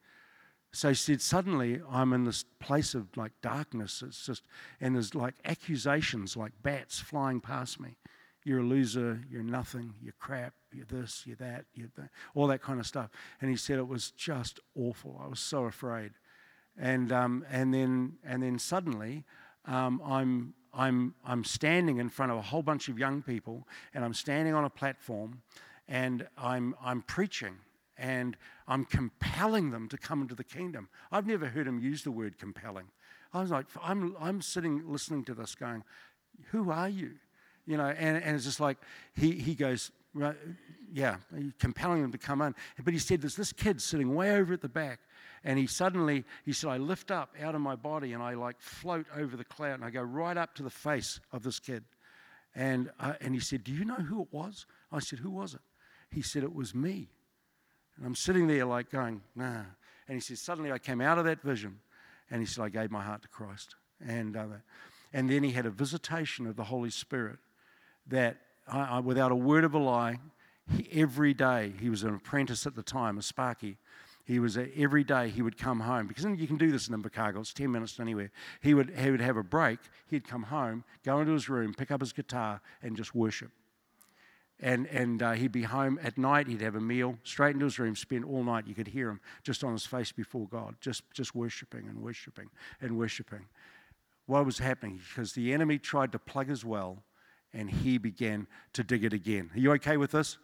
[0.73, 4.03] So he said, suddenly I'm in this place of like darkness.
[4.07, 4.45] It's just,
[4.81, 7.97] and there's like accusations like bats flying past me.
[8.45, 12.61] You're a loser, you're nothing, you're crap, you're this, you're that, you're that, all that
[12.61, 13.11] kind of stuff.
[13.41, 15.21] And he said it was just awful.
[15.23, 16.13] I was so afraid.
[16.79, 19.25] And, um, and, then, and then suddenly,
[19.67, 24.05] um, I'm, I'm, I'm standing in front of a whole bunch of young people, and
[24.05, 25.43] I'm standing on a platform,
[25.87, 27.57] and I'm, I'm preaching,
[27.99, 30.89] and I'm compelling them to come into the kingdom.
[31.11, 32.87] I've never heard him use the word compelling.
[33.35, 35.85] I was like, I'm, I'm sitting listening to this going,
[36.51, 37.13] Who are you?
[37.67, 38.79] you know, and, and it's just like
[39.15, 39.91] he, he goes,
[40.93, 41.17] yeah,
[41.59, 42.55] compelling them to come in.
[42.85, 45.01] But he said, there's this kid sitting way over at the back.
[45.45, 48.61] And he suddenly, he said, I lift up out of my body and I like
[48.61, 51.85] float over the cloud and I go right up to the face of this kid.
[52.55, 54.67] And, uh, and he said, Do you know who it was?
[54.93, 55.61] I said, Who was it?
[56.11, 57.09] He said, It was me.
[57.97, 59.63] And I'm sitting there like going, Nah.
[60.07, 61.81] And he said, Suddenly I came out of that vision
[62.31, 63.75] and he said, I gave my heart to Christ.
[64.07, 64.47] And, uh,
[65.13, 67.39] and then he had a visitation of the Holy Spirit
[68.07, 70.19] that, I, I, without a word of a lie,
[70.77, 73.79] he, every day, he was an apprentice at the time, a Sparky.
[74.25, 76.95] He was a, every day he would come home because you can do this in
[76.95, 77.41] Invercargill.
[77.41, 78.31] It's ten minutes anywhere.
[78.61, 79.81] He would he would have a break.
[80.07, 83.51] He'd come home, go into his room, pick up his guitar, and just worship.
[84.61, 86.47] And and uh, he'd be home at night.
[86.47, 88.69] He'd have a meal, straight into his room, spend all night.
[88.69, 92.49] You could hear him just on his face before God, just just worshiping and worshiping
[92.81, 93.47] and worshiping.
[94.27, 95.01] What was happening?
[95.09, 97.03] Because the enemy tried to plug his well,
[97.55, 99.51] and he began to dig it again.
[99.55, 100.39] Are you okay with this?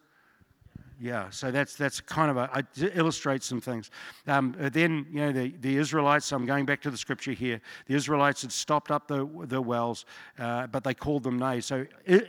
[1.00, 1.30] Yeah.
[1.30, 2.62] So that's that's kind of a I,
[2.94, 3.90] illustrates some things.
[4.26, 6.32] Um, then you know the, the Israelites.
[6.32, 7.60] I'm going back to the scripture here.
[7.86, 10.06] The Israelites had stopped up the the wells,
[10.38, 11.60] uh, but they called them nay.
[11.60, 11.86] So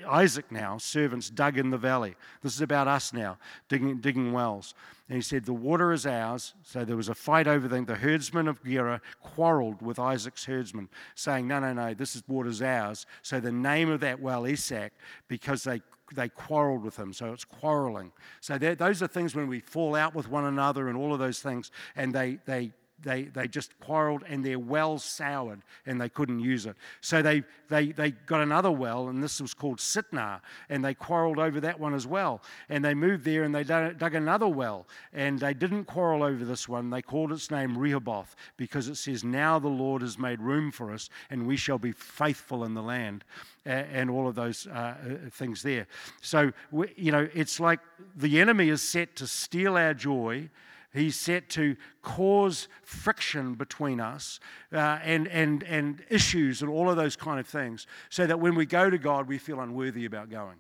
[0.08, 2.16] Isaac now servants dug in the valley.
[2.44, 4.74] This is about us now digging digging wells.
[5.10, 6.54] And he said, The water is ours.
[6.64, 7.86] So there was a fight over them.
[7.86, 12.62] The herdsmen of Gerar quarreled with Isaac's herdsmen, saying, No, no, no, this is water's
[12.62, 13.08] ours.
[13.24, 14.94] So the name of that well, Esek,
[15.28, 15.82] because they
[16.16, 17.14] they quarreled with him.
[17.14, 18.12] So it's quarreling.
[18.42, 21.40] So those are things when we fall out with one another and all of those
[21.40, 22.72] things, and they, they
[23.04, 26.76] they, they just quarreled and their well soured and they couldn't use it.
[27.02, 31.40] So they, they, they got another well, and this was called Sitnah, and they quarreled
[31.40, 32.42] over that one as well.
[32.68, 36.68] And they moved there and they dug another well, and they didn't quarrel over this
[36.68, 36.90] one.
[36.90, 40.92] They called its name Rehoboth because it says, Now the Lord has made room for
[40.92, 43.24] us, and we shall be faithful in the land.
[43.66, 45.86] And all of those uh, uh, things there.
[46.22, 46.54] So,
[46.96, 47.80] you know, it's like
[48.16, 50.50] the enemy is set to steal our joy
[50.92, 54.40] He's set to cause friction between us
[54.74, 58.56] uh, and, and, and issues and all of those kind of things so that when
[58.56, 60.58] we go to God, we feel unworthy about going.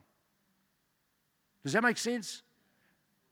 [1.64, 2.44] Does that make sense?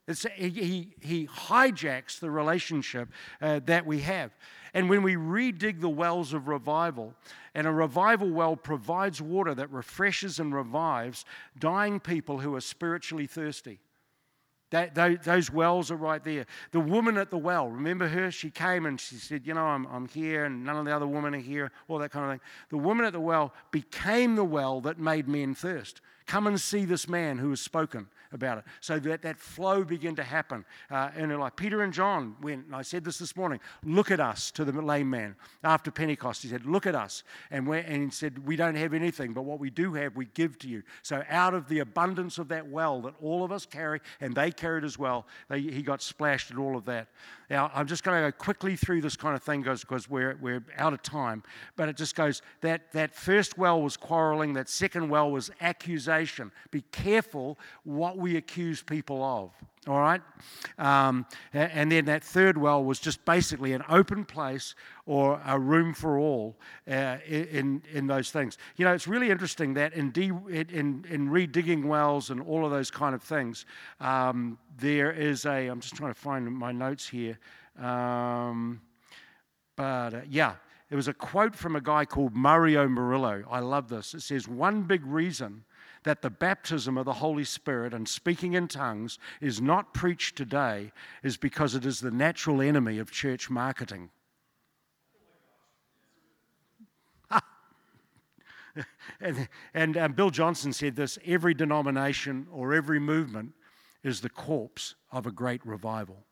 [0.08, 3.10] It's, he, he hijacks the relationship
[3.42, 4.32] uh, that we have.
[4.74, 7.14] And when we redig the wells of revival,
[7.54, 11.26] and a revival well provides water that refreshes and revives
[11.60, 13.80] dying people who are spiritually thirsty.
[14.70, 16.46] That, those wells are right there.
[16.72, 18.32] The woman at the well, remember her?
[18.32, 21.08] She came and she said, You know, I'm, I'm here and none of the other
[21.08, 22.42] women are here, all that kind of thing.
[22.70, 26.02] The woman at the well became the well that made men thirst.
[26.28, 28.66] Come and see this man who has spoken about it.
[28.82, 30.66] So that, that flow began to happen.
[30.92, 34.20] Uh, and like Peter and John went, and I said this this morning, look at
[34.20, 35.38] us to the lame man.
[35.64, 37.24] After Pentecost, he said, look at us.
[37.50, 40.60] And, and he said, we don't have anything, but what we do have, we give
[40.60, 40.84] to you.
[41.04, 44.52] So out of the abundance of that well that all of us carry, and they
[44.52, 47.08] carried as well, they, he got splashed at all of that.
[47.50, 50.66] Now, I'm just going to go quickly through this kind of thing because we're, we're
[50.78, 51.44] out of time.
[51.78, 56.17] But it just goes that, that first well was quarreling, that second well was accusation.
[56.72, 59.52] Be careful what we accuse people of.
[59.88, 60.22] All right?
[60.78, 64.76] Um, and then that third well was just basically an open place
[65.06, 66.58] or a room for all
[66.90, 68.58] uh, in, in those things.
[68.76, 72.72] You know, it's really interesting that in, de- in, in redigging wells and all of
[72.72, 73.66] those kind of things,
[74.02, 77.40] um, there is a, I'm just trying to find my notes here.
[77.80, 78.82] Um,
[79.78, 80.56] but uh, yeah,
[80.90, 83.44] it was a quote from a guy called Mario Murillo.
[83.50, 84.14] I love this.
[84.14, 85.64] It says, One big reason
[86.08, 90.94] that the baptism of the Holy Spirit and speaking in tongues is not preached today
[91.22, 94.10] is because it is the natural enemy of church marketing.
[99.20, 103.52] and, and um, Bill Johnson said this every denomination or every movement
[104.02, 106.24] is the corpse of a great revival.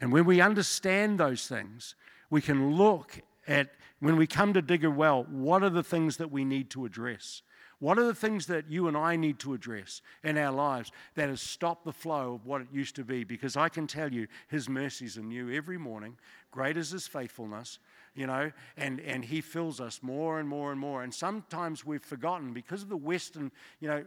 [0.00, 1.96] And when we understand those things,
[2.30, 6.16] we can look at, when we come to dig a well, what are the things
[6.16, 7.42] that we need to address?
[7.80, 11.30] What are the things that you and I need to address in our lives that
[11.30, 13.24] has stopped the flow of what it used to be?
[13.24, 16.18] Because I can tell you, His mercies are new every morning.
[16.50, 17.78] Great is His faithfulness,
[18.14, 21.02] you know, and, and He fills us more and more and more.
[21.02, 24.04] And sometimes we've forgotten because of the Western, you know,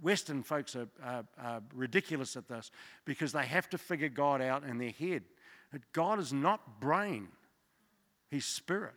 [0.00, 2.70] Western folks are, are, are ridiculous at this
[3.04, 5.24] because they have to figure God out in their head.
[5.72, 7.26] But God is not brain,
[8.30, 8.94] He's spirit.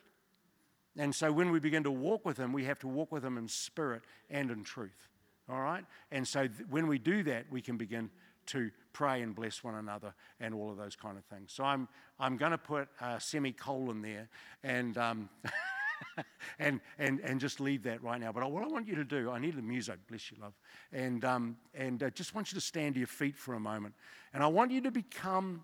[0.97, 3.37] And so when we begin to walk with Him, we have to walk with Him
[3.37, 5.07] in spirit and in truth.
[5.49, 5.85] All right?
[6.11, 8.09] And so th- when we do that, we can begin
[8.47, 11.51] to pray and bless one another and all of those kind of things.
[11.53, 11.87] So I'm,
[12.19, 14.27] I'm going to put a semicolon there.
[14.63, 15.29] And um,
[16.59, 18.31] and, and, and just leave that right now.
[18.31, 20.53] But what I want you to do, I need the music, bless you, love.
[20.91, 23.95] And, um, and uh, just want you to stand to your feet for a moment.
[24.33, 25.63] And I want you to become,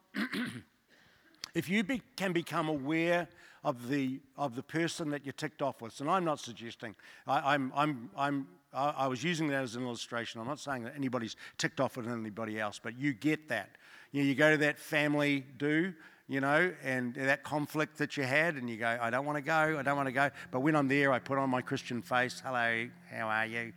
[1.53, 3.27] if you be, can become aware
[3.65, 6.93] of the, of the person that you're ticked off with, and I'm not suggesting,
[7.25, 10.39] I, I'm, I'm, I'm, I was using that as an illustration.
[10.39, 13.69] I'm not saying that anybody's ticked off with anybody else, but you get that.
[14.11, 15.93] You, know, you go to that family do,
[16.27, 19.41] you know, and that conflict that you had, and you go, I don't want to
[19.41, 20.29] go, I don't want to go.
[20.51, 23.73] But when I'm there, I put on my Christian face, hello, how are you?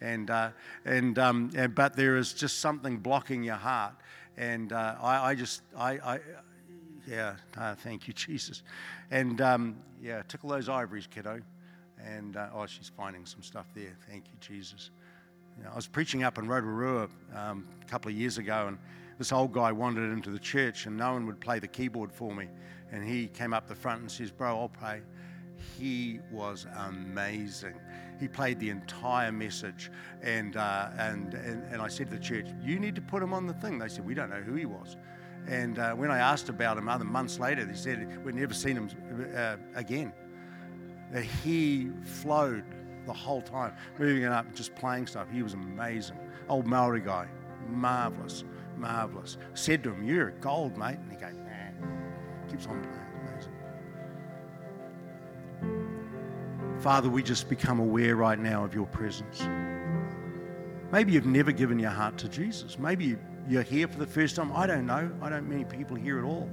[0.00, 0.50] And, uh,
[0.86, 3.94] and, um, and but there is just something blocking your heart.
[4.38, 6.20] And uh, I, I, just, I, I
[7.06, 8.62] yeah, uh, thank you, Jesus.
[9.10, 11.40] And um, yeah, tickle those ivories, kiddo.
[12.04, 13.96] And uh, oh, she's finding some stuff there.
[14.08, 14.90] Thank you, Jesus.
[15.56, 18.78] You know, I was preaching up in Rotorua um, a couple of years ago, and
[19.18, 22.34] this old guy wandered into the church and no one would play the keyboard for
[22.34, 22.48] me.
[22.92, 25.00] And he came up the front and says, Bro, I'll play.
[25.78, 27.74] He was amazing.
[28.20, 29.90] He played the entire message.
[30.22, 33.32] And, uh, and, and, and I said to the church, You need to put him
[33.32, 33.78] on the thing.
[33.78, 34.96] They said, We don't know who he was.
[35.48, 38.76] And uh, when I asked about him other months later, they said, We'd never seen
[38.76, 38.90] him
[39.36, 40.12] uh, again.
[41.44, 42.64] He flowed
[43.06, 45.28] the whole time, moving it up, just playing stuff.
[45.30, 46.18] He was amazing.
[46.48, 47.28] Old Maori guy,
[47.68, 48.44] marvelous
[48.78, 49.38] marvelous.
[49.54, 50.98] Said to him, You're a gold, mate.
[50.98, 52.50] And he goes, Nah.
[52.50, 53.00] Keeps on playing.
[55.62, 56.80] Amazing.
[56.80, 59.48] Father, we just become aware right now of your presence.
[60.92, 62.78] Maybe you've never given your heart to Jesus.
[62.78, 63.16] Maybe
[63.48, 64.52] you're here for the first time.
[64.52, 65.10] I don't know.
[65.22, 66.48] I don't many people here at all.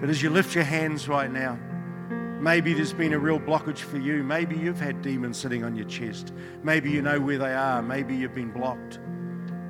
[0.00, 1.58] But as you lift your hands right now,
[2.40, 4.22] maybe there's been a real blockage for you.
[4.22, 6.34] Maybe you've had demons sitting on your chest.
[6.62, 7.82] Maybe you know where they are.
[7.82, 9.00] Maybe you've been blocked.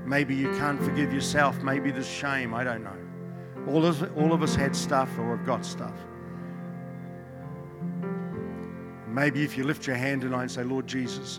[0.05, 1.62] Maybe you can't forgive yourself.
[1.62, 2.53] Maybe there's shame.
[2.53, 3.70] I don't know.
[3.72, 5.95] All of, all of us had stuff or have got stuff.
[9.09, 11.39] Maybe if you lift your hand tonight and say, Lord Jesus,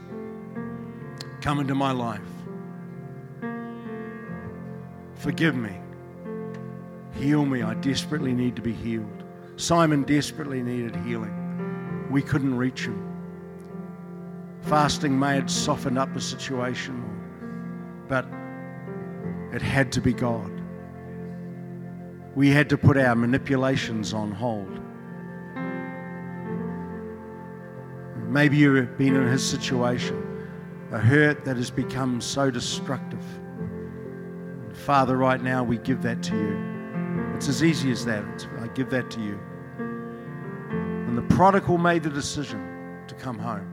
[1.41, 2.21] come into my life.
[5.15, 5.77] Forgive me.
[7.13, 7.61] Heal me.
[7.61, 9.23] I desperately need to be healed.
[9.57, 12.07] Simon desperately needed healing.
[12.11, 13.01] We couldn't reach him.
[14.61, 17.03] Fasting may have softened up the situation,
[18.07, 18.25] but
[19.53, 20.51] it had to be God.
[22.35, 24.79] We had to put our manipulations on hold.
[28.27, 30.49] Maybe you've been in his situation,
[30.91, 33.23] a hurt that has become so destructive.
[34.85, 37.33] Father, right now we give that to you.
[37.35, 38.47] It's as easy as that.
[38.59, 39.39] I give that to you.
[39.79, 43.71] And the prodigal made the decision to come home.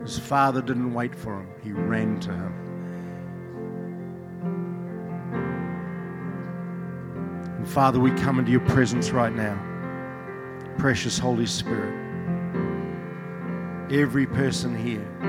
[0.00, 2.54] His father didn't wait for him, he ran to him.
[7.56, 9.60] And Father, we come into your presence right now.
[10.78, 11.92] Precious Holy Spirit.
[13.90, 15.27] Every person here.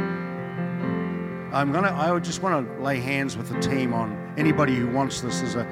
[1.52, 1.92] I'm gonna.
[1.92, 5.42] I just want to lay hands with the team on anybody who wants this.
[5.42, 5.68] There's an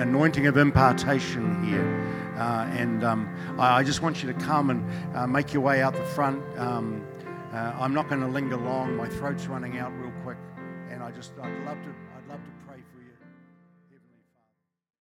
[0.00, 5.16] anointing of impartation here, uh, and um, I, I, just want you to come and
[5.16, 6.40] uh, make your way out the front.
[6.56, 7.04] Um,
[7.52, 8.96] uh, I'm not going to linger long.
[8.96, 10.36] My throat's running out real quick,
[10.88, 12.07] and I just I'd love to